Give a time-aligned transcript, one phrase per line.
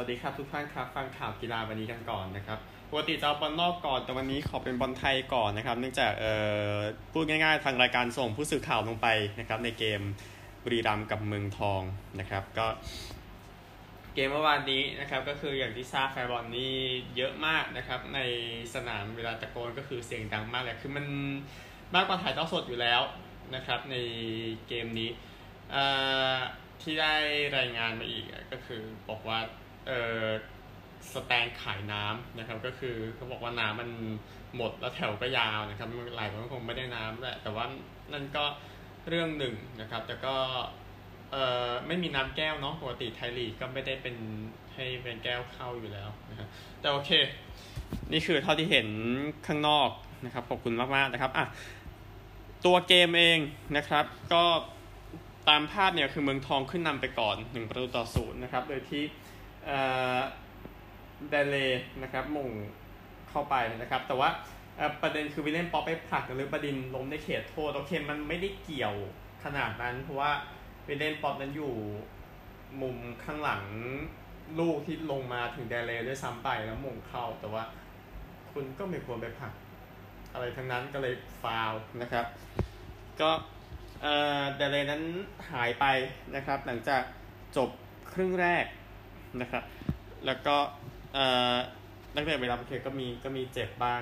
[0.00, 2.58] วัสดีครับทุกท่านครับฟังข่าวกีฬาวันนี้กันก่อนนะครับ
[2.90, 6.32] ปกติจะเอาบอลนอกก่อนแต่วันนี้ขอเป็นบอลไทยก่อนนะครับเนื่องจากเอ่
[6.74, 6.76] อ
[7.12, 10.00] พูดง่ายๆ ทางรายการส่งผู้สื่อข่าวลงไปนะครับในเกม
[10.64, 11.82] บุรีรัมย์กับเมืองทอง
[12.20, 12.66] นะครับ ก็
[14.14, 16.74] เกมเมื่อวานนี้นะครับก็คืออย่างที่ทราบแฟนบอลนี่
[17.16, 18.20] เยอะมากนะครับใน
[18.74, 21.06] สนามเวลาตะโกนก็คือเสียงดังมากเลยคือมัน
[21.94, 23.02] มากกว่าถ่ายทอดสดอยู่แล้ว
[23.54, 23.96] นะครับใน
[24.68, 25.10] เกมนี้
[26.82, 27.14] ที่ได้
[27.58, 29.38] รายงานมาอีกก็คือบอกว่า
[31.12, 33.90] สแตนขายน้ำนะครับ ก็คือเขาบอกว่าน้ำมัน
[34.56, 37.64] หมดแล้วแถวก็ยาวนะครับหลายคนก็คงไม่ได้น้ำแหละแต่ว่า
[38.12, 38.44] นั่นก็
[39.08, 40.36] เรื่องหนึ่งนะครับ แต่ก็
[41.32, 41.36] เอ
[41.66, 44.16] อไม่มีน้ำแก้วเนาะปกติไทยลีกก็ไม่ได้เป็น
[44.74, 46.48] ให้เป็นแก้วเข้าอยู่แล้วนะครับ
[46.80, 47.10] แต่โอเค
[48.12, 48.88] นี่คือเท่าที่เห็น
[49.46, 49.90] ข้างนอก
[50.24, 51.46] นะครับขอบคุณมากๆนะครับอะ
[52.66, 53.38] ตัวเกมเอง
[53.76, 54.44] นะครับ ก็
[55.48, 59.02] ตามภาพเนี่ยคือเมืองทองขึ้นนำไปก่อน1ประตูต่อศูนย์นะครับโดยที่
[59.66, 61.56] เดอร์ลี่ย์
[62.02, 62.48] นะครับโหม่ง
[63.30, 64.30] เข้าไปนะครับ แต่ว่า
[65.02, 68.94] ประเด็นคือวิลเลี่ยนป็อปป์ไปผลักหรือประดินล้มในเขตโทษโอเคมันไม่ได้เกี่ยว
[69.44, 70.32] ขนาดนั้น เพราะว่า
[70.86, 71.74] วิลเลี่ยนป็อปป์นั้นอยู่
[72.82, 73.64] มุมข้างหลัง
[74.58, 77.62] ลูกที่ลงมาถึงเดอร์ลี่ย์ด้วยซ้ำไปแล้วโหม่งเข้า แต่ว่า
[78.52, 79.52] คุณก็ไม่ควรไปผลัก
[80.32, 82.26] อะไรทั้งนั้นก็เลยฟาวนะครับ
[83.20, 83.30] ก็
[84.56, 85.02] เดเลนั้น
[85.50, 85.84] หายไป
[86.34, 87.02] นะครับ หลังจาก
[87.56, 87.70] จบ
[88.12, 88.64] ครึ่งแรก
[89.42, 89.64] นะครับ
[90.26, 90.56] แล้วก็
[92.14, 94.00] นักเตะบุรีรัมย์เคก็มีก็มีเจ็บบ้าง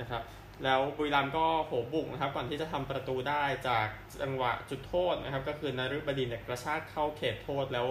[0.00, 0.22] นะครับ
[0.64, 3.86] แล้วบุรีรัมย์ก็โหบุกนะครับ ก่อนที่จะทำประตูได้จาก
[4.22, 7.86] จังหวะจุดโทษนะครับ ก็คือนฤบดินเนี่ยกระชากเข้าเขตโทษแล้ว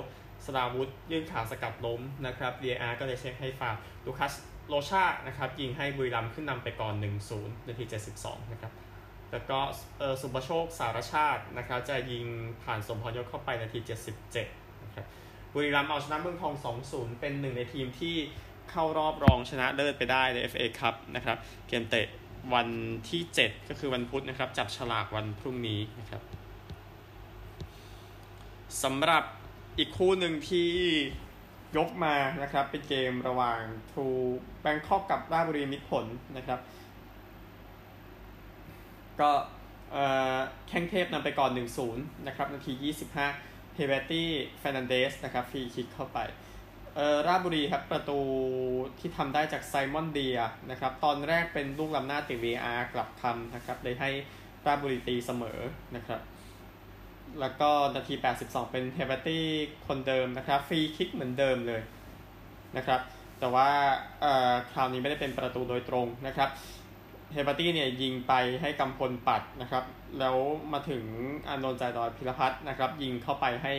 [0.46, 4.34] สราวุธยื่นขาสกัดล้มนะครับเดียร์ก็เลยเช็คให้ฟาวลูคัส
[4.68, 6.94] โลชานะครับยิงให้บุรีรัมย์ขึ้นนำไปก่อน
[7.32, 7.84] 1-0 นาที
[8.18, 8.72] 72 นะครับ
[9.32, 9.60] แล้วก็
[10.22, 12.26] สุภโชคสารชาตินะครับจะยิง
[12.64, 13.80] ผ่านสมพรยศเข้าไปนาที
[14.30, 15.06] 77 นะครับ
[15.58, 16.56] บุรีรัมย์เอาชนะเมืองทอง
[16.88, 18.16] 2-0 เป็นหนึ่งในทีมที่
[18.72, 21.38] เข้ารอบรองชนะเลิศไปได้ใน FA ครับนะครับ
[21.68, 22.08] เกมเตะ
[22.54, 22.68] วัน
[23.10, 26.22] ที่ 7 ก็คือวันพุธนะครับ จับฉลากวันพรุ่งนี้นะครับ
[28.84, 29.24] สำหรับ
[29.78, 30.70] อีกคู่หนึ่งที่
[31.78, 33.60] ยกมานะครับ เป็นเกมระหว่าง
[33.92, 34.06] ทรู
[34.62, 36.06] แบงค็อกกับราชบุรีมิตรผล
[36.38, 36.60] นะครับ
[39.20, 39.32] ก็
[40.68, 41.52] แข้งเทพนำไปก่อน
[41.90, 41.96] 1-0
[42.28, 44.30] นะครับ นาที 25 เฮเบอร์ตี้
[44.60, 46.20] เฟอร์นันเดสนะครับฟรีคิกเข้าไป
[46.96, 48.20] เออราชบุรีครับประตู
[49.00, 50.38] ที่ทำได้จากไซมอนเดีย
[50.72, 54.10] นะครับตอนแรกเป็นลูกลำหน้าติ VR กลับทำนะครับเลยให้
[54.68, 55.60] ราบุรีตีเสมอ
[55.96, 56.22] นะครับ
[57.40, 59.46] แล้วก็นาที 82 เป็นเฮเบตี้
[59.88, 61.82] คนเดิมนะครับฟรีคิกเหมือนเดิมเลย
[62.78, 63.02] นะครับ
[63.40, 63.70] แต่ว่า
[64.22, 66.50] เออคราวนี้ไม่ได้เป็นประตูโดยตรงนะครับ
[67.32, 69.84] เฮเบตี้เนี่ยยิงไปให้กำพลปัดนะครับ
[70.20, 70.38] แล้ว
[70.74, 71.04] มาถึง
[71.48, 73.74] อานนท์ใจดอยพิรพัฒน์นะครับ ยิงเข้าไปให้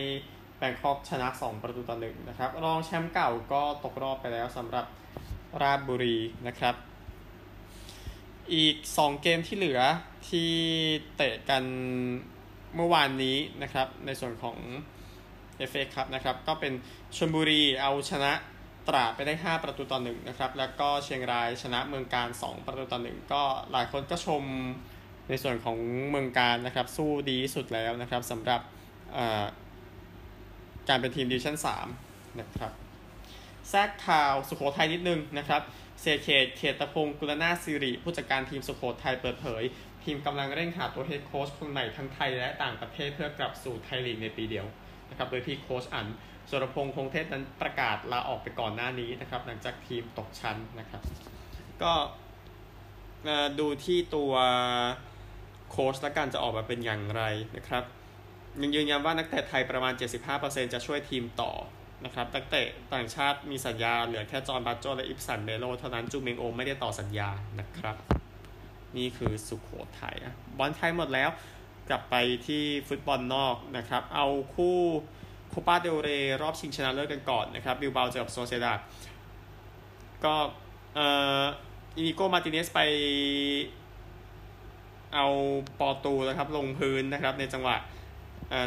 [0.57, 4.85] แบงคอกชนะ 2 ประตูต่อหนึ่งนะครับ รองแชมป์เก่าก็ตกรอบไปแล้วสำหรับ
[5.61, 6.17] ราชบุรี
[6.47, 6.75] นะครับ
[8.53, 9.81] อีก 2 เกมที่เหลือ
[10.29, 10.51] ที่
[11.15, 11.63] เตะกัน
[12.75, 14.57] เมื่อวานนี้นะครับ ในส่วนของ
[15.69, 16.73] FA ครับนะครับ ก็เป็น
[17.15, 18.31] ชลบุรีเอาชนะ
[18.89, 24.43] ตราไปได้ 5 ประตูต่อหนึ่งนะครับ แล้วก็เชียงรายชนะเมืองการ 2 ประตูต่อหนึ่งก็หลายคนก็ชม
[25.29, 25.77] ในส่วนของ
[26.09, 28.61] เมืองการนะครับ สู้ดีสุดแล้วนะครับสำหรับ
[30.89, 31.57] การเป็นทีมดิวิชั่น
[31.97, 32.71] 3นะครับ
[33.69, 35.61] แทรกข่าวสุโขทัยนิดนึงนะครับ
[36.01, 39.63] เสเขตเขตตะพงกุลนาสิริผู้จัดการทีมสุโขทัยเปิดเผย
[40.03, 44.65] ทีมกำลังเร่งหาตัวเฮดโค้ชคนใหม่ทั้งไทยและต่างประเทศเพื่อกลับสู่ไทยลีกในปีเดียว
[45.09, 46.07] นะครับโดยที่โค้ชอัน
[46.49, 51.01] สุรพงษ์คงเทศนั้นประกาศลาออกไปก่อนหน้านี้นะครับ หลังจากทีมตกชั้นนะครับ
[51.81, 51.93] ก็
[53.59, 54.33] ดูที่ตัว
[55.69, 57.23] โค้ชและการจะออกมาเป็นอย่างไร
[57.55, 57.83] นะครับ
[58.61, 59.93] ยังยืนยันว่านักเตะไทยประมาณ
[60.33, 61.51] 75%จะช่วยทีมต่อ
[62.05, 67.29] นะครับนักเตะต่างชาติมีสัญญาเหลือแค่จอห์นบักโจและอิฟสันเบโลเท่านั้นจูเมงโอไม่ได้ต่อสัญญา
[67.59, 67.95] นะครับ
[68.97, 70.15] นี่คือสุโขทัย
[70.57, 71.29] บอลไทยหมดแล้ว
[71.89, 72.15] กลับไป
[72.47, 74.79] ที่ฟุตบอลนอกนะครับ เอาคู่
[75.67, 76.09] ปาเดลเร
[76.41, 78.73] รอบชิงชนะเลิศกันก่อนนะครับบิลเบาเจอกับโซเซียดาด
[80.25, 80.35] ก็
[80.95, 81.07] เอ่
[81.41, 81.43] อ
[81.97, 82.79] อินิโกมาร์ติเนซไป
[85.13, 85.27] เอา
[85.79, 87.75] ปอร์ตูนะครับลงพื้นนะครับในจังหวะ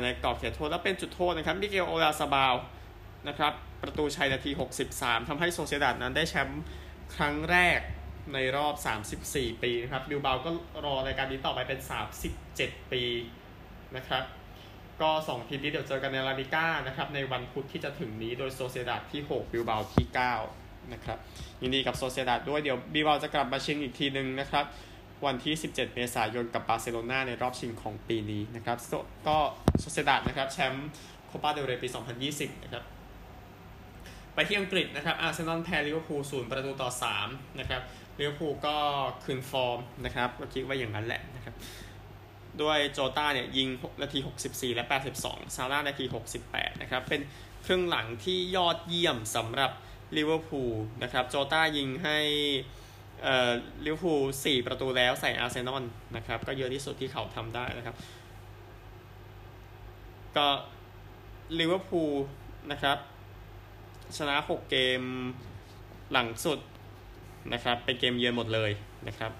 [0.02, 2.54] ในกรอบเขตโทษแล้วเป็นจุดโทษนะครับมิเกลโอยาร์ซาบาล
[3.28, 3.52] นะครับ
[3.82, 4.50] ประตูชัยนาที
[4.90, 6.62] 63ทำให้โซเซดาดนั้นได้แชมป์
[7.16, 7.80] ครั้งแรก
[8.34, 8.74] ในรอบ
[9.18, 10.50] 34 ปีนะครับบิลเบาก็
[10.84, 11.80] รอรายการนี้ต่อไปเป็น
[12.36, 13.02] 37 ปี
[13.96, 14.24] นะครับ
[15.02, 20.06] ก็ 2 ทีมนี้เดี๋ยวเจอกันในลาลิก้านะครับในวันพุธที่จะถึงนี้โดยโซเซดาที่ 6 บิลเบาที่
[20.48, 21.18] 9 นะครับ
[21.62, 24.64] ยินดีกับโซเซดาดด้วยเดี๋ยวบิลเบาจะกลับมาชิงอีกทีหนึ่งนะครับ
[25.26, 28.78] วันที่ 17 เมษายนกับบาร์เซโลนาในรอบชิงของปีนี้นะครับ
[29.28, 29.36] ก็
[29.80, 30.88] โซเซดาดนะครับแชมป์
[31.26, 31.88] โคปาเดลเรย์ปี
[32.26, 32.84] 2020 นะครับ
[34.34, 36.90] ไปที่อังกฤษนะครับอาร์เซนอลแพ้ลิเวอร์พูลศูนย์ประตูต่อ
[37.24, 37.82] 3นะครับ
[38.18, 38.76] ลิเวอร์พูลก็
[39.24, 41.54] คืนฟอร์มนะครับก็คิดว่าอย่างนั้นแหละนะครับ
[42.62, 43.68] ด้วยโจต้าเนี่ยยิง
[44.02, 44.18] นาที
[44.48, 44.84] 64 และ
[45.20, 46.04] 82 ซาร่านาที
[46.44, 47.20] 68 นะครับ เป็น
[47.66, 49.70] ครึ่งหลังที่ยอดเยี่ยมสำหรับ
[50.16, 52.18] ลิเวอร์พูลนะครับ โจต้ายิงให้
[53.22, 53.52] เอ่อ
[53.84, 55.84] ลิเวอร์พูล4ประตูแล้วใส่อาร์เซนอล
[56.16, 57.96] นะครับ ก็เยอะที่สุดที่เขาทำได้นะครับ
[60.36, 60.46] ก็
[61.58, 62.12] ลิเวอร์พูล
[62.72, 62.98] นะครับ
[64.16, 65.02] ชนะ 6 เกม
[66.12, 66.58] หลังสุด
[67.52, 68.70] นะครับ เป็นเกมเยือนหมดเลย
[69.08, 69.32] นะครับ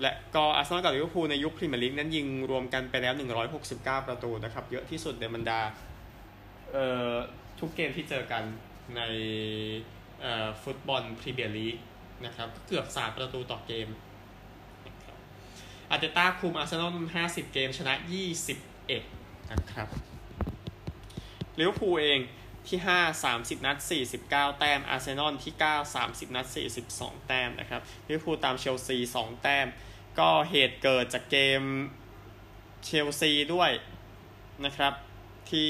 [0.00, 3.14] และก็อาร์เซนอลกับลิเวอร์พูลในยุคพรีเมียร์ลีกนั้นยิงรวมกันไปแล้ว
[3.60, 5.60] 169 ประตูนะครับเยอะที่สุดในบรรดา
[6.72, 7.12] เอ่อ
[7.60, 8.42] ทุกเกมที่เจอกัน
[8.96, 9.02] ใน
[10.22, 11.76] เอ่อฟุตบอลพรีเมียร์ลีก
[12.26, 13.88] นะครับเกือบ 3 ประตูต่อเกม
[15.90, 16.94] อาร์เตต้าคุมอาร์เซนอล
[17.24, 17.94] 50 เกมชนะ
[18.72, 19.88] 21นะครับ
[21.58, 22.18] ลิเวอร์พูลเอง
[22.68, 23.76] ที่ 5 30 นัด
[24.20, 26.46] 49 แต้ม อาร์เซนอลที่ 9 30 นัด
[26.86, 29.66] 42 แต้มนะครับลิเวอร์พูลตามเชลซี 2 แต้ม
[30.18, 31.62] ก็เหตุเกิดจากเกม
[32.84, 33.70] เชลซีด้วย
[34.64, 34.92] นะครับ
[35.50, 35.68] ที่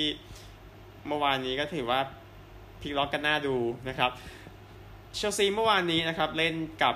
[1.06, 2.00] เมื่อวานนี้ก็ถือว่า
[2.80, 3.56] พลิกล็อกกันหน่าดู
[3.88, 4.10] นะครับ
[5.14, 6.94] เชลซีเมื่อวานนี้นะครับ เล่นกับ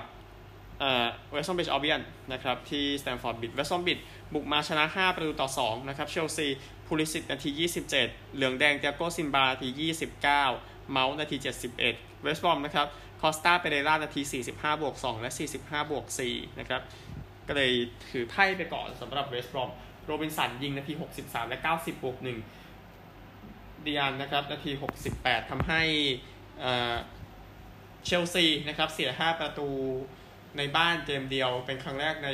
[1.31, 2.01] เวสต์บรอมวิชอัลเบียน
[2.33, 3.99] นะครับ ที่สแตมฟอร์ดบริดจ์เวสต์บรอมวิช
[4.33, 6.47] บุกมาชนะ 5 ประตูต่อ 2 นะครับ เชลซี
[6.89, 7.49] พูลิซิชนาที
[7.87, 9.69] 27 เหลืองแดงเตียโกซิลวานาที
[10.17, 10.21] 29
[10.91, 11.37] เมาท์นาที
[11.79, 12.87] 71 เวสต์บอมนะครับ
[13.21, 14.21] คอสตาเปเรรานาที
[14.51, 16.81] 45 บวก 2 และ 45 บวก 4 นะครับ
[17.47, 17.71] ก็เลย
[18.11, 19.69] ถือไพ่ไปก่อนสำหรับเวสต์บอม
[20.05, 24.71] โรบินสันยิงนาที 63 และ 90 บวก1ดิอันนะครับนาที
[25.11, 25.81] 68 ทำให้
[28.05, 29.69] เชลซีนะครับเสีย 5 ประตู
[30.57, 32.29] ในบ้านเกมเดียวเป็นครั้งแรกใน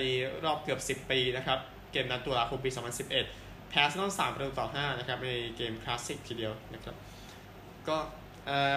[0.45, 1.59] รอบเกือบ 10 ปีนะครับ
[1.91, 6.95] เกมนั้นตุลาคมปี 2011 แพ้ซนอนสามประตูต่อ5นะครับในเกมคลาสสิกทีเดียวนะครับ
[7.87, 7.97] ก็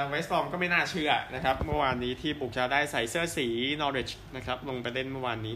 [0.08, 3.46] เวสต์บรอมก็ไม่น่าเชื่อนะครับ เมื่อวานนี้ที่บุกจะได้ใส่เสื้อสี
[3.80, 5.54] นอริชนะครับลงไปเล่นเมื่อวานนี้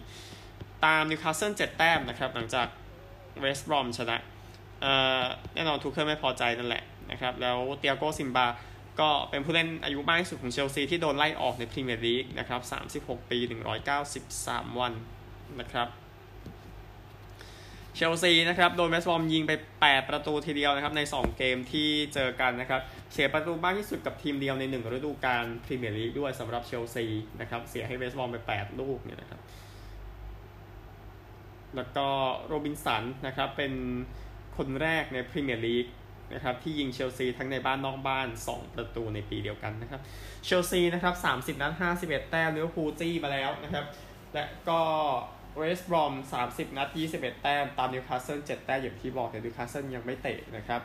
[0.85, 2.67] ตามนิวคาสเซิล7แต้มนะครับ หลังจาก
[3.41, 4.17] เวสต์บรอมชนะ
[5.55, 8.47] แน่นอนทุกคนไม่พอใจนั่นแหละนะครับแล้วเตียโกซิลวา
[9.01, 12.61] ก็เป็นผู้เล่นอายุมากที่สุดของเชลซีที่โดนไล่ออกในพรีเมียร์ลีกนะครับ
[13.19, 13.39] 36 ปี
[14.09, 14.93] 193 วัน
[15.61, 15.89] นะครับ
[17.97, 22.81] เชลซีนะครับโดนเวสต์บรอมยิงไป 8 ประตูทีเดียวนะครับใน 2 เกมที่เจอกันนะครับ
[23.13, 27.05] เสียประตูมากที่สุดกับทีมเดียวใน 1 ฤดูกาลพรีเมียร์ลีกด้วยสำหรับเชลซี
[27.41, 29.41] นะครับเสียให้เวสต์บรอมไป 8 ลูกเนี่ยนะครับ
[31.77, 32.07] แล้วก็
[32.47, 33.73] โรบินสันนะครับเป็น
[34.57, 35.87] คนแรกในพรีเมียร์ลีก
[36.35, 40.01] นะครับที่ยิงเชลซีทั้งในบ้านนอกบ้าน 2 ประตูในปีเดียวกันนะครับ
[40.45, 41.73] เชลซีนะครับ30นัด
[42.03, 43.85] 51 แต้มลิเวอร์พูลจี้มาแล้วนะครับ
[44.35, 44.81] และก็
[45.57, 46.13] เวสต์บรอม
[46.45, 50.83] 30นัด21แต้ม ตามนิวคาสเซิล7แต้มอย่างที่บอกแต่นิวคาสเซิลยังไม่เตะนะครับ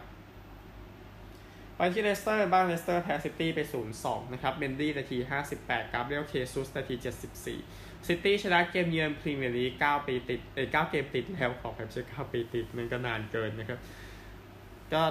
[1.78, 3.60] ไปที่เลสเตอร์บ้านเลสเตอร์แพ้ซิตี้ไป
[3.98, 5.18] 0-2 นะครับเมนดี้นาที
[5.56, 6.96] 58 กาเบรียลเชซุสนาที
[7.50, 13.80] 74 ซิตี้ชนะเกมเยือนพรีเมียร์ลีก9ปีติดเอ้9เกมติดแล้วขออภัยใช่9ปีติดมันก็นานเกินนะครับ
[14.94, 15.04] ก็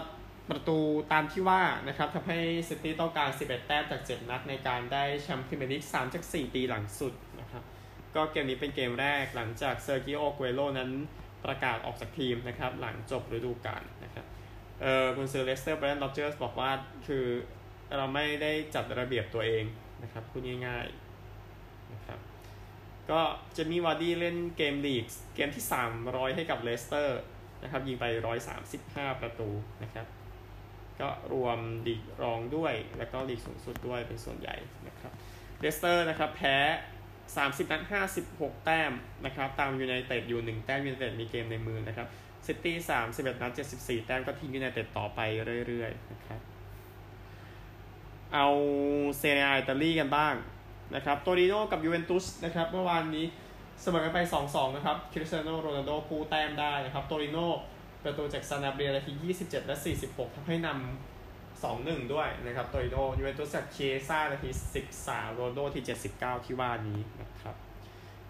[0.51, 0.79] ประตู
[1.13, 2.39] ตามที่ว่านะครับทำให้
[2.69, 7.13] ซิตี้ต้องการ 11 แต้มจาก 7 นัดในการได้แชมป์พรีเมียร์ลีก 3 จาก 4 ปีหลังสุด
[8.17, 10.91] ก็เกมนี้เป็นเกมแรกหลังจากเซอร์กิโออเกวโรนั้น
[11.45, 14.27] ประกาศออกจากทีมนะครับ หลังจบฤดูกาลนะครับ
[14.83, 16.71] เออกุนซือเลสเตอร์เบรนแดนร็อดเจอร์สบอกว่า
[17.07, 17.27] คือ
[17.97, 19.65] เราไม่ได้จัดระเบียบตัวเอง
[20.03, 22.19] นะครับพูดง่ายๆนะครับ
[23.11, 23.21] ก็
[23.57, 25.05] จะมีวาร์ดี้เล่นเกมลีก
[25.35, 25.65] เกมที่
[26.01, 27.21] 300 ให้กับเลสเตอร์
[27.63, 28.05] นะครับยิงไป
[28.63, 29.51] 135 ประตู
[29.83, 30.07] นะครับ
[31.01, 34.57] ก็รวมลีกรองด้วย แล้วก็ลีกสูงสุดด้วยเป็นส่วนใหญ่
[34.87, 35.13] นะครับ
[35.61, 36.57] เลสเตอร์นะครับแพ้
[37.35, 37.83] 30 นัด
[38.25, 38.93] 56 แต้ม
[39.25, 42.09] นะครับตามยูไนเต็ดอยู่ 1 แต้มยูไนเต็ดมีเกมในมือนะครับ
[42.47, 42.77] ซิตี้
[43.09, 45.21] 31นัด 74 แต้มก็ทิ้งยูไนเต็ดต่อไป
[45.69, 46.41] เรื่อยๆนะครับ
[48.35, 48.47] เอา
[49.19, 50.35] เซเรียอิตาลีกันบ้าง
[50.95, 53.27] นะครับโตริโนกับยูเวนตุสนะครับเมื่อวานนี้
[53.83, 54.19] เสมอกันไป
[54.49, 57.39] 2-2 นะครับคริสเตียโนโรนัลโดกู้แต้มได้นะครับโตริโน
[58.03, 61.16] ประตูจากซานาเบรียนาที 27 และ 46ทำให้นำ
[61.65, 64.51] 2-1 ด้วยนะครับโตริโนยูเวนตุสจากเคียซ่านาที
[64.93, 65.85] 13โรนัลโดที่
[66.15, 67.57] 79 ที่ว่านี้นะครับ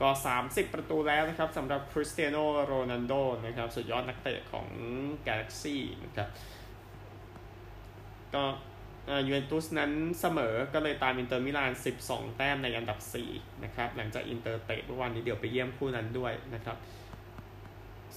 [0.01, 0.09] ก็
[0.43, 3.13] 30 ประตูแล้วนะครับสำหรับคริสเตียโนโรนัลโด
[3.47, 4.67] นะครับสุดยอดนักเตะของ
[5.27, 6.29] กาแล็กซี่นะครับ
[8.35, 8.45] ก็
[9.27, 9.91] ยูเวนตุสนั้น
[10.21, 11.73] เสมอก็เลยตามอินเตอร์มิลาน
[12.05, 12.99] 12 แต้มในอันดับ
[13.33, 16.77] 4 นะครับ หลังจากอินเตอร์เตะเมื่อวานนี้เดี๋ยวไปเยี่ยมคู่นั้นด้วยนะครับ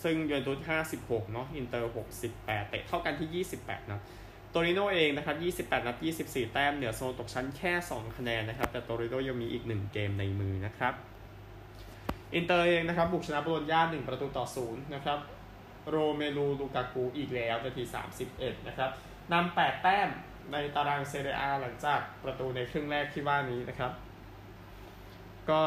[0.03, 0.59] ซึ่งยูเวนตุส
[0.95, 1.91] 56 เนาะอินเตอร์
[2.31, 4.01] 68 เตะเท่ากันที่ 28 นะ
[4.51, 10.93] โตริโนเองนะครับ 28 นัด 24 แต้ม เหนือโซนตกชั้นแค่ 2 คะแนนนะครับ แต่โตริโนยังมีอีก 1 เกมในมือนะครับ
[12.35, 15.19] อินเตอร์เองนะครับ บุกชนะโบโลญญา1ประตูต่อ 0 นะครับ
[15.89, 17.83] โรเมลู ลูกากู อีกแล้วนาที
[18.25, 18.91] 31 นะครับ
[19.31, 20.09] นำ8 แต้ม
[20.51, 23.91] ในตารางเซเรียอาหลังจากประตูในครึ่งแรกที่ว่านี้นะครับ
[25.49, 25.59] ก็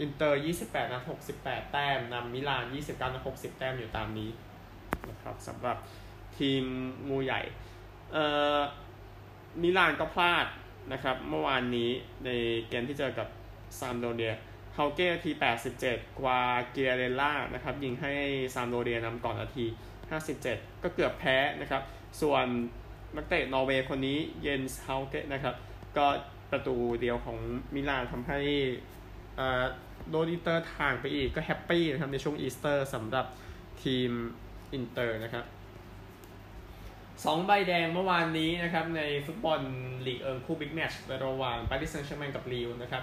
[0.00, 1.02] อินเตอร์ 28 นัด
[1.38, 4.30] 68 แต้ม นำมิลาน 29 นัด 60 แต้มอยู่ตามนี้
[5.10, 5.76] นะครับสำหรับ
[6.38, 6.64] ทีม
[7.08, 7.40] งูใหญ่
[9.62, 10.46] มิลานก็พลาด
[10.92, 11.90] นะครับ เมื่อวานนี้
[12.24, 12.30] ใน
[12.68, 13.28] เกมที่เจอกับ
[13.78, 14.34] ซามพ์โดเรีย
[14.74, 15.30] เฮาเก้นาที
[15.80, 18.12] 87 กวายาเรลล่านะครับ ยิงให้
[18.54, 19.66] ซามพ์โดเรียนำก่อนนาที
[20.24, 21.82] 57 ก็เกือบแพ้นะครับ
[22.20, 22.46] ส่วน
[23.16, 25.54] นักเตะนอร์เวย์คนนี้เยนส์เฮาเก้นะครับ
[25.96, 26.06] ก็
[26.50, 27.38] ประตูเดียวของ
[27.74, 28.40] มิลานทำให้
[30.10, 33.26] โดนอินเตอร์ห่างไปอีกก็ happy นะครับ ในช่วงอีสเตอร์สำหรับ
[33.82, 34.10] ทีม
[34.74, 35.44] อินเตอร์นะครับ
[37.24, 39.60] สองใบแดงเมื่อวานนี้นะครับในฟุตบอล
[40.06, 43.02] ลีกเอิงคู่บิ๊กแมตช์ระหว่างปารีสแซงต์แชร์แมงกับลีลนะครับ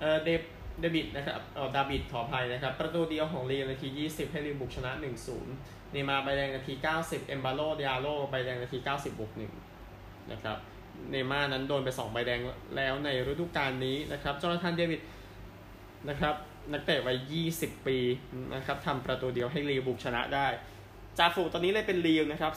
[0.00, 0.42] เออเดฟ
[0.80, 4.90] เดวิดนะครับเออดาวิดขออภัยนะครับ ประตูเดียวของลีลนาที 20 ให้ลีลบุกชนะ
[5.42, 9.32] 1-0 เนย์มาร์ใบแดงนาที 90 เอมบาโลดิยาโล่ใบแดงนาที 90บวก
[9.82, 10.56] 1นะครับ
[11.10, 12.40] เนมานั้นโดนไป 2 ใบแดง
[12.76, 15.00] แล้วในฤดูกาลนี้นะครับจอร์แดนเดวิด
[16.08, 16.34] นะครับ
[16.72, 17.96] นักเตะวัย 20 ปี
[18.54, 20.46] นะครับทำประตูเดียวให้ลีวบุกชนะได้
[21.18, 22.52] จาฟูตอนนี้เลยเป็นลีวนะครับ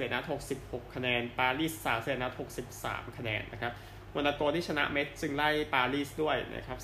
[0.00, 0.24] 31นัด
[0.58, 2.32] 66คะแนน ปารีส31นัด
[2.74, 3.72] 63คะแนนนะครับ
[4.14, 6.78] วานาโกที่ชนะเมสจึงไล่ปารีสด้วยนะครับ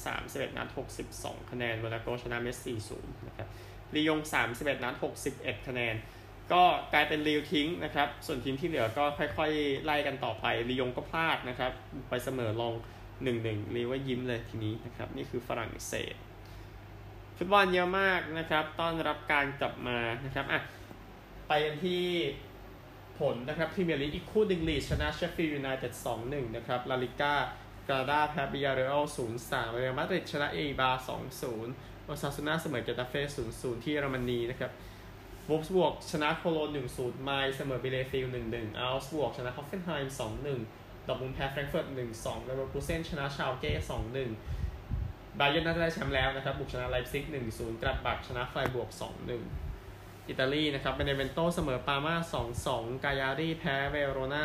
[0.50, 0.68] 31นัด
[1.08, 3.48] 62คะแนนวานาโกชนะเมส40นย์นะครับ
[3.94, 4.18] ลียง
[4.52, 4.94] 31นัด
[5.30, 5.94] 61คะแนน
[6.52, 6.62] ก็
[6.92, 11.72] กลายเป็นลีลทิ้งนะครับ ส่วนทีมที่เหลือก็ค่อยๆ ไล่กันต่อไปลียงก็พลาดนะครับ
[12.08, 12.74] ไปเสมอล็องส์
[13.24, 16.14] 1-1ลีลยิ้มเลยทีนี้นะครับ นี่คือฝรั่งเศส
[17.36, 20.60] ฟุตบอลเยอะมากนะครับ ต้อนรับการกลับมานะครับอะ
[21.54, 22.04] ไปกันที่
[23.20, 25.92] ผลนะครับพรีเมียร์ลีกอีกคู่ลีดส์ชนะเชฟฟิลด์ยูไนเต็ด
[26.24, 27.34] 2-1นะครับลาลิก้า
[27.88, 29.04] กรานาด้าแพ้บิยาเรอัล
[29.38, 30.90] 0-3เรอัลมาดริดชนะเออิบาร์
[31.48, 34.70] 2-0โอซาซูน่าเสมอเกตาเฟ่0-0ที่เยอรมนีนะครับ
[35.48, 40.16] โวล์ฟสบวร์กชนะโคโลน1-0ไมนซ์เสมอบีเลเฟลด์1-1เอาก์สบวร์กชนะฮอฟเฟนไฮม์
[40.60, 43.72] 2-1ดอร์ทมุนด์แพ้แฟรงก์เฟิร์ต1-2แล้วกูเซนชนะชาลเก้
[44.54, 49.36] 2-1บาเยิร์นน่าจะได้แชมป์แล้วนะครับบุกชนะไลป์ซิก1-0กลัดบัคชนะไฟรบวร์ก2-1อิ
[50.28, 52.14] อิตาลีนะครับเบเนเวนโตเสมอปาร์ม่า
[52.60, 54.42] 2-2 กายารี่แพ้เวโรนา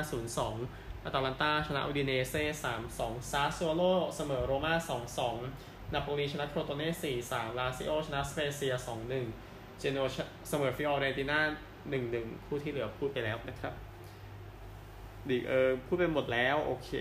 [0.51, 2.43] 0-2อาตาลันตาชนะอูดิเนเซ่
[2.87, 3.81] 3-2 ซาโซโล
[4.15, 4.73] เสมอโรม่า
[5.33, 8.73] 2-2 นาโปลีชนะโครโตเน่4-3 ลาซิโอชนะสเปเซีย
[9.27, 9.97] 2-1 เจนัว
[10.49, 11.39] เสมอฟิออเรติน่า
[11.93, 13.73] 1-1 คู่ที่เหลือพูดไปแล้วนะครับ
[15.29, 16.91] ดีเออพูดไปหมดแล้วโอเค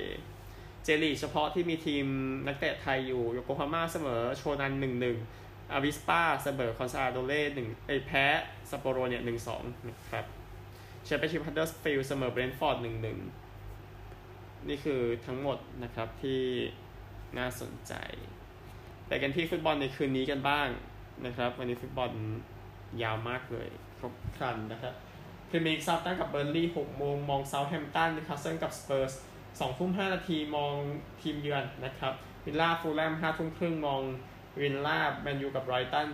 [0.85, 2.06] เจลีกเฉพาะที่มีทีม
[2.47, 8.25] นักเตะไทยอยู่โยโกฮาม่าเสมอโชนัน1-1 อาวิสปาเสมอคอนซาโดเล่หนึ่งไอแพ้
[8.71, 10.25] ซัปโปโรเนี่ยหนึ่งสองนะครับ
[11.05, 13.19] แชมเปี้ยนชิพฮัดเดอร์สฟิลด์เสมอเบรนฟอร์ดหนึ่งหนึ่ง
[14.69, 16.43] นี่คือทั้งหมดนะครับที่
[17.39, 17.93] น่าสนใจ
[19.07, 20.69] ไปกันที่ฟุตบอลในคืนนี้กันบ้าง
[21.27, 22.11] นะครับ วันนี้ฟุตบอล
[23.03, 23.69] ยาวมากเลย
[23.99, 24.95] ครบครันนะครับ
[25.49, 29.13] พรีเมียร์ลีกเซาแธมป์ตันกับเบิร์นลีย์หกโมงมองเซาท์แฮมป์ตันนิวคาสเซิลกับสเปอร์ส
[29.61, 30.75] สองทุ่มห้านาทีมอง
[31.23, 32.13] ทีมเยือนนะครับ
[32.45, 34.03] วิลล่าฟูลแลมห้าทุ่มครึ่งมอง
[34.61, 36.09] วิลล่าแมนยูกับไบรท์ตัน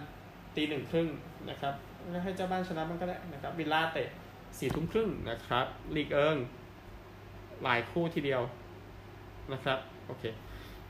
[0.57, 1.09] ตีหนึ่งครึ่ง
[1.51, 1.75] นะครับ
[2.25, 4.09] ให้เจ้าบ้านชนะมันก็ได้นะครับวินล่าเตะ
[4.59, 6.37] สี่ทุ่มครึ่งนะครับลีกเอิง
[7.63, 8.43] หลายคู่ทีเดียว
[9.53, 10.25] นะครับโอเค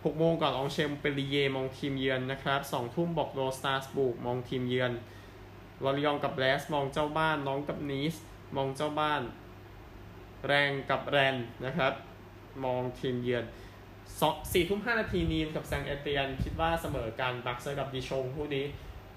[0.05, 4.93] หกโมงก่อนองเชมเปรีเยมองทีมเยือนนะครับสองทุ่มบอกโรสตาร์สบุกมองทีมเยือน
[5.85, 8.15] ลอริยองกับแลสมองเจ้าบ้านน้องกับนีส
[8.57, 9.23] มองเจ้าบ้าน
[10.47, 11.93] แรงกับแรนนะครับ
[12.65, 13.45] มองทีมเยือน
[14.53, 18.67] สี่ทุ่มห้านาทีนีมกับแซงเอเตียน คิดว่าเสมอกันบักเซอร์กับดีชงคู่นี้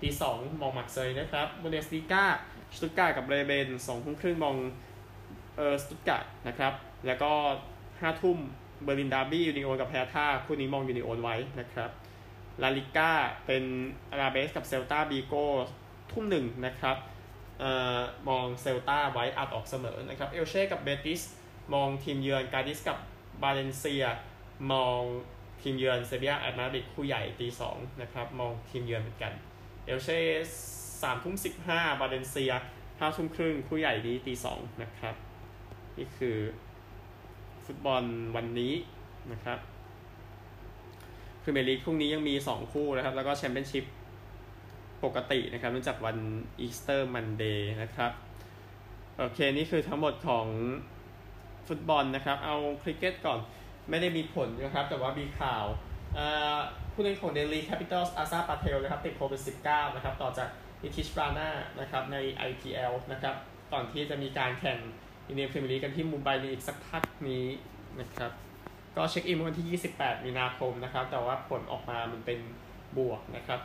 [0.02, 2.26] ตีสองมองมาร์กเซยนะครับบุนเดสลีก้า
[2.76, 4.56] สตุตการ์กับเบรเมนสองทุ่มครึ่งมอง
[5.58, 6.74] เออสตุตการ์นะครับ
[7.08, 7.32] แล้วก็
[8.02, 8.38] ห้าทุ่ม
[8.84, 11.90] เบอร์ลินดาร์บี้ยูนิโอนกับแฮร์ธ่าคู่นี้มองยูนิโอนไว้นะครับ
[12.62, 13.12] ลาลิก้า
[13.46, 13.64] เป็น
[14.12, 15.46] อลาเบสกับเซลตาบีโก้
[16.12, 16.98] ทุ่มหนึ่งนะครับ
[17.60, 18.00] เอ่อ
[18.30, 21.22] มองเซลตาไว้อาจออกเสมอนะครับเอลเช่กับเบติส
[21.74, 22.98] มองทีมเยือนกาดิสกับ
[23.42, 24.06] บาเลนเซีย
[24.72, 25.00] มอง
[25.62, 29.34] ทีมเยือนเซบียแอตมาดริดคู่ใหญ่ตีสองนะครับมองทีมเยือนเหมือนกัน
[29.86, 30.20] เอลเช่
[31.02, 32.54] สามทุ่มสิบห้าบาเลนเซีย
[33.00, 35.16] ห้าทุ่มครึ่งคู่ใหญ่นี้ตีสองนะครับ
[35.98, 36.38] นี่คือ
[37.66, 38.04] ฟุตบอล
[38.36, 38.74] วันนี้
[39.32, 39.60] นะครับ
[41.44, 43.86] พรีเมียร์ลีกพรุ่งนี้ยังมี 2 คู่นะครับ แล้วก็แชมเปี้ยนชิพ
[45.04, 46.18] ปกตินะครับเนื่องจากวัน
[46.60, 48.12] Easter Monday นะครับ
[49.18, 50.48] โอเค นี่คือทั้งหมดของ
[51.68, 53.40] ฟุตบอลนะครับ เอาคริกเก็ตก่อน
[53.90, 55.66] ไม่ได้มีผลนะครับ แต่ว่ามีข่าว
[56.94, 60.50] ผู้เล่นของเดลีแคปิตอลส์อักซาร์ปาเทลนะครับติดโควิด -19 นะครับ ต่อจาก
[60.82, 61.50] อิทิชบราน่า
[61.80, 62.18] นะครับใน
[62.50, 63.36] IPL นะครับ
[63.72, 64.80] ก่อนที่จะมีการแข่ง
[65.28, 67.46] อินเดียนพรีเมียร์ลีกกันที่มุมไบในอีกสักพักนี้
[68.00, 68.32] นะครับ
[68.98, 72.40] ก็เช็คอินวันที่ 28 มีนาคมนะครับ แต่ว่าผลออกมามันเป็น
[72.98, 73.60] บวกนะครับ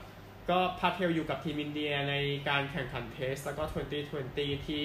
[0.51, 2.15] ก็พาเทลอยู่กับทีมอินเดียใน
[2.49, 3.63] การแข่งขัน Test แล้วก็
[4.15, 4.85] 2020 ที่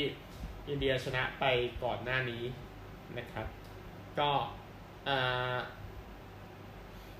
[0.69, 1.45] อินเดียชนะไป
[1.83, 2.43] ก่อนหน้านี้
[3.17, 3.47] นะครับ
[4.19, 4.29] ก็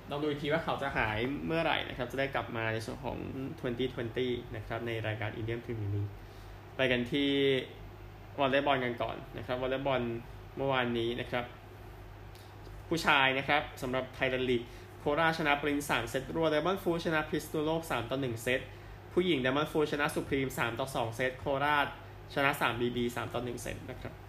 [0.10, 3.18] ลองดูอีกทีว่าเขาจะหายเมื่อไหร่นะครับ จะได้กลับมาในส่วนของ
[3.88, 6.08] 2020 นะครับ ในรายการอินเดียนพรีเมียร์ลีก
[6.76, 7.30] ไปกันที่
[8.40, 10.02] วอลเลย์บอลกันก่อนนะครับวอลเลย์บอล
[10.58, 11.46] เมื่อวานนี้นะครับ
[12.90, 14.62] ผู้ชายนะครับสำหรับไทยแลนด์ลีก
[15.00, 18.60] โคราชชนะปริ๊นส์สามเซตรวดไดมอนด์ฟู้ดชนะพิษณุโลก3ต่อ1เซต
[19.14, 21.88] ผู้หญิงไดมอนด์ฟู้ดชนะสุพรีม3ต่อ2เซตโคราช
[22.34, 24.25] ชนะ3 BB 3ต่อ1เซตนะครับ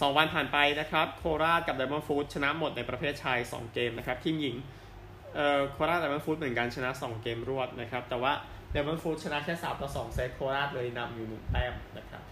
[0.00, 4.56] สองวันผ่านไปนะครับ โคราชกับไดมอนด์ฟู้ดชนะหมดในประเภทชาย 2 เกมนะครับ ทีมหญิง
[5.34, 8.32] เอ่อโคราชไดมอนด์ฟู้ดเหมือนกันชนะ 2 เกมรวดนะครับ แต่ว่า
[8.70, 12.22] ไดมอนด์ฟู้ดชนะแค่ 3 ต่อ 2 เซตโคราชเลยนำอยู่1แต้มนะครับ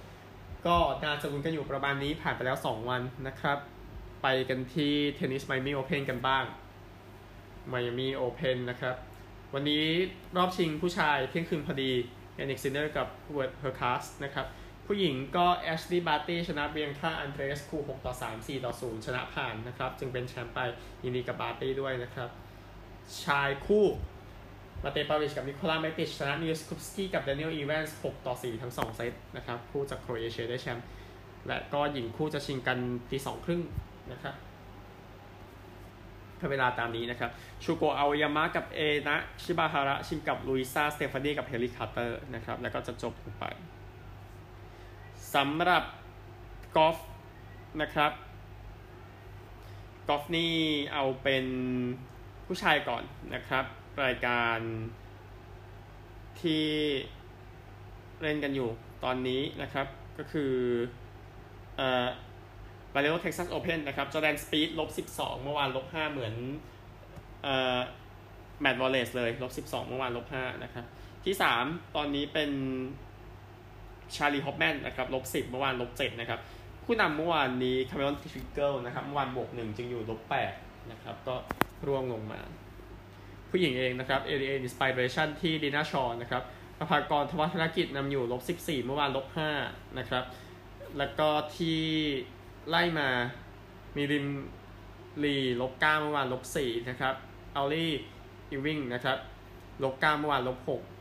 [0.66, 3.58] ก็น่าจะลุ้นกันอยู่ประมาณนี้ผ่านไปแล้ว 2 วันนะครับ
[4.22, 6.44] ไปกันที่เทนนิสไมอามี่โอเพนกันบ้าง
[7.68, 8.96] ไมอามี่โอเพนนะครับ
[9.54, 9.84] วันนี้
[10.36, 11.92] รอบชิงผู้ชายเที่ยงคืนพอดี
[12.36, 14.46] ยานิกซินเนอร์กับฮูเบิร์ตเฮอร์คัสนะครับ
[14.94, 20.58] ผู้หญิงก็แอชลีย์บาร์ตี้ชนะเบียงค่าอันเดรสคู6ต่อ3 4 ต่อ 0 ชนะผ่านนะครับ จึงเป็นแชมป์ไป
[21.04, 22.30] ยินดีกับบาร์ตี้ด้วยนะครับ
[23.24, 23.86] ชายคู่
[24.82, 30.86] มาเตพาวิชกับนิโคลาเมคติชชนะนีลสคุปสกี้กับเดนิเอลอีแวนส์6ต่อ 4 ทั้ง 2 เซตนะครับ คู่จากโครเอเชียได้แชมป์
[31.46, 32.78] และก็หญิงคู่จะชิงกัน
[33.10, 33.62] ตีสองครึ่ง
[34.12, 34.34] นะครับ
[36.50, 37.30] เวลาตามนี้นะครับ
[37.64, 43.46] ชูโกะอาโอยามะกับเอนะ ชิบาฮาระ ชิงกับลุยซาสเตฟานีกับเฮลีย์คาร์เตอร์นะครับ แล้วก็จะจบไป
[45.34, 45.84] สำหรับ
[46.76, 46.96] กอล์ฟ
[47.82, 48.12] นะครับ
[50.08, 50.54] กอล์ฟนี่
[50.92, 51.46] เอาเป็น
[52.46, 53.02] ผู้ชายก่อน
[53.34, 53.64] นะครับ
[54.04, 54.58] รายการ
[56.40, 56.66] ที่
[58.22, 58.68] เล่นกันอยู่
[59.04, 59.86] ตอนนี้นะครับ
[60.18, 60.52] ก็คือ
[61.76, 62.06] เอ่อ
[62.94, 66.34] บาเลโรเท็กซัสโอเพนนะครับจอร์แดนสปีธลบ12เมื่อวานลบ5เหมือน
[67.42, 67.78] เอ่อ
[68.60, 70.84] แมตต์วอลเลซเลยลบ12เมื่อวานลบ5นะครับ
[71.24, 71.34] ที่
[71.64, 72.50] 3ตอนนี้เป็น
[74.16, 76.40] ชาร์ลีย์ฮอฟแมนนะครับลบ10เมื่อวานลบ7นะครับ
[76.84, 80.20] ผู้นำเมื่อวานนี้คาร์เมลอนทริกเกิลนะครับเมื่อวานบวก1จึงอยู่ลบ
[80.56, 81.34] 8นะครับก็
[81.86, 82.40] ร่วงลงมา
[83.50, 86.42] ผู้หญิงเองนะครับเอเอ็นเออินสปิเรชันที่ดีน่าชอร์นะครับ
[86.78, 89.26] ปภังกรธวัชธนกิจนำอยู่ลบ14เมื่อวานลบ
[89.62, 90.24] 5นะครับ
[90.98, 91.80] แล้วก็ที่
[92.68, 93.08] ไล่มา
[93.96, 94.26] มิริม
[95.24, 97.14] ลีลบ9เมื่อวานลบ4นะครับ
[97.56, 97.92] อัลลี่
[98.50, 99.18] อีวิงนะครับ
[99.82, 100.91] ลบ9เมื่อวานลบ6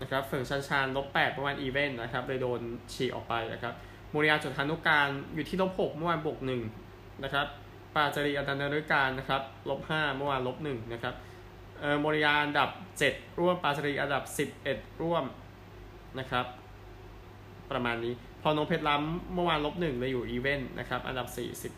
[0.00, 2.60] นะครับเฟิงชานชานลบ8เมื่อวานอีเวนต์นะครับเลยโดน
[2.92, 3.74] ฉีกออกไปนะครับ
[4.12, 6.38] โมรียาจุฑานุกาลอยู่ที่ลบ6เมื่อวานบวก
[6.80, 7.46] 1นะครับ
[7.94, 11.14] ปาจารีอันดันฤการนะครับลบ5เมื่อวานลบ1นะครับ
[11.80, 12.68] เอ่อมูริยาอันดับ
[13.04, 14.24] 7ร่วมปาจารีอันดับ
[14.64, 15.24] 11ร่วม
[16.18, 16.46] นะครับ
[17.70, 21.28] ประมาณนี้ พอโนเพชรล้ำเมื่อวานลบหนึ่งเลยอยู่อีเวนต์นะครับอันดับ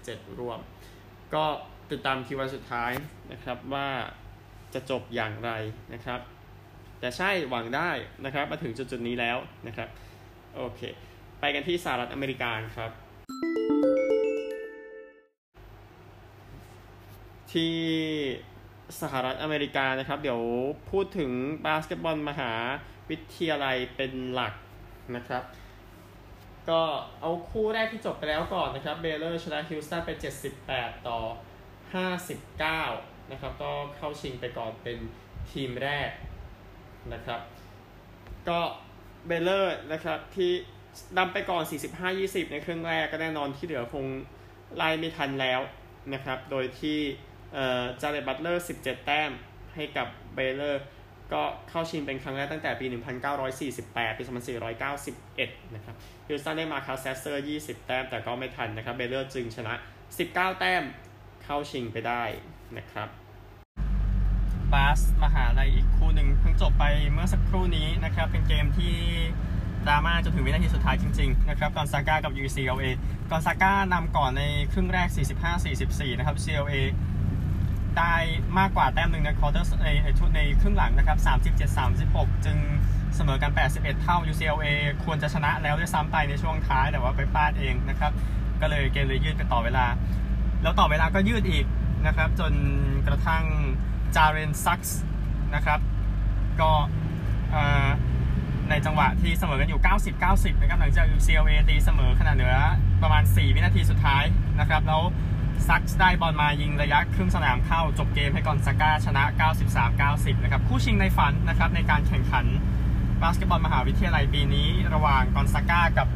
[0.05, 0.59] 47รวม
[1.35, 1.45] ก็
[1.91, 2.93] ติดตามทีวันสุดท้าย
[3.33, 3.89] นะครับว่า
[4.75, 5.51] จะจบอย่างไร
[5.95, 6.21] นะครับ
[7.01, 7.91] แต่ใช่หวังได้
[8.25, 9.89] นะครับ มาถึงจุดๆนี้แล้วนะครับ
[10.57, 10.81] โอเค
[11.41, 12.91] ไปกันที่สหรัฐอเมริกาครับ
[17.53, 17.77] ที่
[19.01, 20.41] สหรัฐอเมริกานะครับ เดี๋ยว
[20.91, 21.31] พูดถึง
[21.67, 22.53] บาสเกตบอลมหา
[23.11, 24.55] วิทยาลัยเป็นหลัก
[25.17, 25.43] นะครับ
[26.71, 26.83] ก็
[27.21, 30.11] เอาคู่แรกที่จบไปแล้วก่อนนะครับ เบเลอร์ชนะฮิวสตันไป
[30.61, 31.19] 78 ต่อ
[32.07, 34.99] 59 นะครับ ก็เข้าชิงไปก่อนเป็น
[35.53, 36.11] ทีมแรก
[37.15, 37.41] นะครับ
[38.49, 38.61] ก็
[39.27, 40.53] เบเลอร์นะครับที่
[41.19, 41.63] นำไปก่อน
[42.09, 44.07] 45-20 ในครึ่งแรกก็แน่นอนที่เหลือคง
[44.77, 45.61] ไล่ไม่ทันแล้ว
[46.15, 46.99] นะครับ โดยที่
[48.01, 49.31] จาร์เรตบัตเลอร์ 17 แต้ม
[49.75, 50.83] ให้กับเบเลอร์
[51.33, 52.87] ก็เข้าชิงเป็นครั้งแรกตั้งแต่ปี
[53.53, 54.23] 1948 ปี
[54.99, 59.75] 2491 นะครับฮิวสตันได้มาร์คัสแซสเซอร์ 20 แต้มแต่ก็ไม่ทันนะครับ เบเลอร์จึงชนะ
[60.17, 60.83] 19 แต้ม
[61.45, 62.23] เข้าชิงไปได้
[62.79, 63.09] นะครับ
[64.73, 68.95] บาสมหาลัยอีกคู่หนึ่งเพิ่งจบไปเมื่อสักครู่นี้นะครับ เป็นเกมที่
[69.87, 72.87] ดราม่าจนถึงวินาทีสุดท้ายจริง ๆ นะครับกอนซาก้ากับ UCLA
[73.31, 75.09] กอนซาก้านำก่อนในครึ่งแรก
[75.65, 76.75] 45-44 นะครับ UCLA
[77.99, 78.15] ได้
[78.59, 79.89] มากกว่าแต้มหนึ่งในควอเตอร์ใน
[80.37, 81.19] ในครึ่งหลังนะครับ
[81.83, 82.59] 37-36 จึง
[83.17, 84.67] เสมอกัน 81 เท่า UCLA
[85.05, 88.13] ควรจะชนะแล้วด้วยซ้ำไปในช่วงท้ายแต่ว่าไปพลาดเองนะครับ
[88.61, 89.87] ก็เลยเกมเลยยืดไปต่อเวลา
[90.63, 91.67] แล้วต่อเวลาก็ยืดอีก
[92.07, 92.53] นะครับ จน
[93.07, 93.45] กระทั่ง
[94.17, 95.01] จาเรนซักส์
[95.55, 95.81] นะครับ
[96.61, 96.71] ก็
[98.71, 99.81] ในจังหวะที่เสมอกันอยู่
[100.21, 102.57] 90-90 นะครับ หลังจาก UCLA ตีเสมอขนาดเหลือ
[103.03, 104.25] ประมาณ 4 วินาทีสุดท้าย
[104.61, 105.03] นะครับ แล้ว
[105.69, 109.25] ซักได้บอลมายิงระยะครึ่งสนามเข้าจบเกมให้กอนซาก้าชนะ
[109.85, 112.47] 93-90 นะครับ คู่ชิงในฝันนะครับในการแข่งขัน
[113.23, 116.09] บาสเกตบอลมหาวิทยาลัยปีนี้ระหว่างกอนซาก้ากับ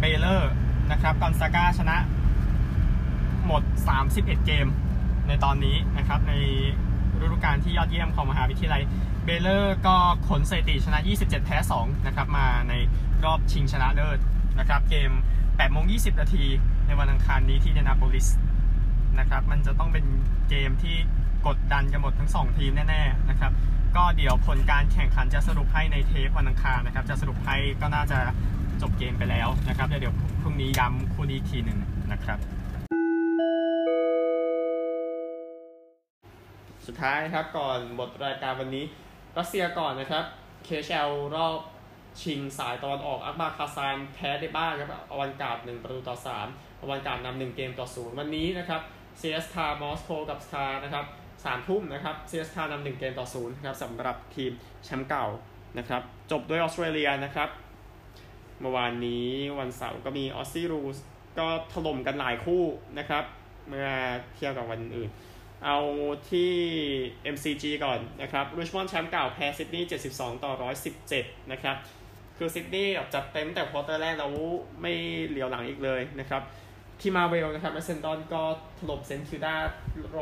[0.00, 0.52] เบเลอร์
[0.90, 1.96] นะครับกอนซาก้าชนะ
[3.46, 3.62] หมด
[4.04, 4.66] 31 เกม
[5.28, 6.34] ในตอนนี้นะครับใน
[7.22, 8.82] ฤดูกาลที่ยอดเยี่ยมของมหาวิทยาลัย
[9.24, 9.96] เบเลอร์ก็
[10.28, 12.74] ขนสถิติชนะ 27 แพ้ 2 นะครับ มาใน
[13.24, 14.18] รอบชิงชนะเลิศ
[14.58, 15.10] นะครับ เกม
[15.42, 16.44] 8โมง20 นาที
[16.86, 18.28] ในวันอังคารนี้ที่อินเดียนาโปลิส
[19.18, 20.04] นะครับ มันจะต้องเป็น
[20.48, 20.96] เกมที่
[21.46, 23.52] กดดันกันหมดทั้ง 2 ทีมแน่ๆนะครับ
[23.96, 28.18] ก็เดี๋ยวผลการแข่งขันจะสรุปให้ในเทปวันอังคารนะครับ จะสรุปให้ก็น่าจะ
[28.82, 31.78] จบเกมไปแล้วนะครับ เดี๋ยวพรุ่งนี้ย้ำคู่นี้ทีหนึ่ง
[32.12, 32.38] นะครับ
[36.86, 38.84] สุดท้ายครับก่อนหมดรายการวันนี้
[39.38, 40.24] รัสเซียก่อนนะครับ
[40.64, 41.58] เคเชลรอบ
[42.22, 46.46] ชิงสายตะวันออกอักบาคาซานแพ้ได้บ้างครับอวันการ์ดหนึ่งประตูต่อสาม
[46.80, 48.80] อวันการ์ดนำหนึ่งเกมต่อศูนย์วันนี้นะครับ
[49.18, 51.06] เซียสคามอสโกกับสคานะครับ
[51.44, 54.52] สามทุ่มนะครับเซียสคานำหนึ่งเกมต่อศูนย์ครับสำหรับทีม
[54.84, 55.26] แชมป์เก่า
[55.78, 57.48] นะครับจบด้วยออสเตรเลียนะครับ
[58.60, 59.26] เมื่อวานนี้
[59.58, 60.98] วันเสาร์ก็มี Aussie Rules
[61.38, 62.62] ก็ถล่มกันหลายคู่
[62.98, 63.24] นะครับ
[63.68, 63.88] เมื่อ
[64.34, 65.10] เทียบกับวันอื่น
[65.64, 65.78] เอา
[66.30, 66.52] ที่
[67.34, 70.52] MCG ก่อนนะครับริชมอนด์แชมป์เก่าแพ้ซิดนีย์72 ต่อ
[71.02, 71.76] 117 นะครับ
[72.36, 74.30] คือซิดนีย์จัดเต็มแต่ควอเตอร์แรกแล้ว
[74.80, 74.92] ไม่
[75.28, 76.42] เหลียวหลังอีกเลยนะครับ
[77.00, 78.42] ที่มาร์เวลนะครับเอเซนดอนก็
[78.78, 79.54] ถล่มเซนต์คิลดา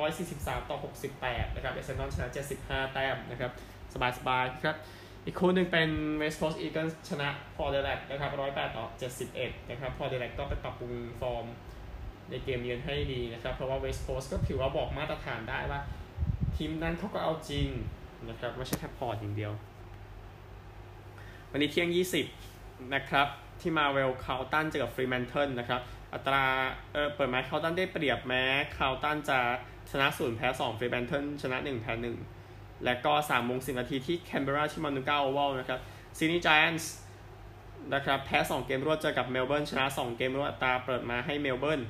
[0.03, 0.79] 143 ต่อ
[1.16, 2.29] 68 นะครับเอเซนดอนชนะ
[2.61, 3.50] 75 แต้มนะครับ
[4.18, 4.76] สบายๆครับ
[5.26, 8.85] อีกคู่หนึ่งเป็น West Coast Eagles ชนะพอร์ตแอดิเลดนะครับ108 ต่อ
[9.29, 11.46] 71 นะครับพอร์ตแอดิเลดก็ไปปรับปรุงฟอร์ม
[12.31, 15.81] ในเกมเยือนให้ดีนะครับ เพราะว่า West Coast ก็ถือว่าบอกมาตรฐานได้ว่า
[16.57, 17.69] ทีมนั้นเขาก็เอาจริง
[18.29, 19.53] นะครับไม่ใช่แค่พอร์ตอย่างเดียว
[21.51, 21.90] วันนี้เที่ยง
[22.40, 23.27] 20 นะครับ
[23.61, 25.81] ที่มาร์เวลคาร์ลตันเจอกับฟรีแมนเทิลนะครับ
[26.14, 26.45] อัตรา
[26.93, 28.45] เออเปิดมาคาร์ลตันได้เปรียบแม้
[28.77, 29.38] คาร์ลตันจะ
[29.90, 31.93] ชนะศูนย์แพ้2ฟรีแมนเทิลชนะ1แพ้
[32.38, 35.81] 1และก็3โมง10นาทีที่แคนเบราที่มานูก้าโอวัลนะครับ
[36.19, 36.93] ซิดนีย์ไจแอนต์ส
[37.95, 41.81] นะครับแพ้ 2 เกมรวดเจอกับเมลเบิร์นชนะ 2 เกมรวดอัตราเปิดมาให้เมลเบิร์น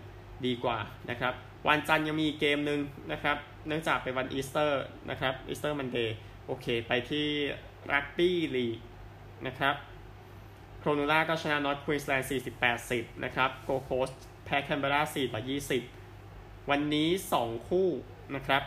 [0.47, 0.79] ดีกว่า
[1.11, 1.35] นะครับ
[1.69, 2.81] วันจันทร์ยังมีเกมหนึ่ง
[3.13, 7.27] นะครับ เนื่องจากเป็นวันอีสเตอร์นะครับ Easter Monday โอเค ไปที่
[7.93, 8.79] รักบี้ลีก
[9.47, 9.75] นะครับ
[10.79, 12.29] โครนูล่าก็ชนะนอร์ทควีนสแลนด์
[12.77, 14.11] 40-80นะครับโกลด์โคสต์
[14.45, 15.43] แพ้แคนเบรา4ต่อ
[16.07, 17.09] 20 วันนี้
[17.41, 17.89] 2 คู่
[18.35, 18.63] นะครับ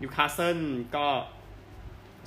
[0.00, 0.58] นิวคาสเซิล
[0.96, 1.06] ก็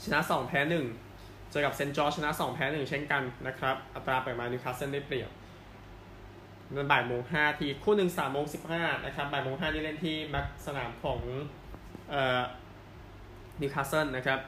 [0.04, 0.60] ชนะ 2 แพ้
[1.06, 5.30] 1 เจอกับเซนต์จอร์จชนะ 2 แพ้ 1 เช่นกันนะครับ อัตราเปิดมานิวคาสเซิลได้เปรียบ
[6.92, 11.20] บ่ายโมงห้าทีคู่หนึ่งสามโมงสิบห้านะครับบ่ายโมงห้านี่เล่นที่ม็กสนามของ
[12.10, 12.42] เอ่อ
[13.62, 14.40] นิวคาสเซิลนะครับ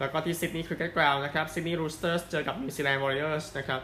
[0.00, 3.80] แล้วก็ที่ซิดนีย์คริกเก็ตกราวน์นะครับซิดนีย์รูสเตอร์สเจอกับนิวซีแลนด์วอริเออร์สนะครับ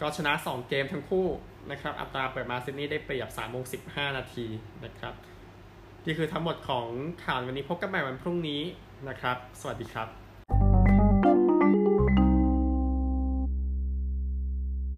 [0.00, 1.26] ก็ชนะ 2 เกมทั้งคู่
[1.70, 4.46] นะครับอัตราเปิดมาซิดนีย์ได้เปรียบ3โมง15 นาที
[4.84, 5.14] นะครับ
[6.06, 6.86] นี่คือทั้งหมดของ
[7.24, 8.62] ข่าววันนี้พบกันใหม่วันพรุ่งนี้
[9.08, 10.25] นะครับ สวัสดีครับ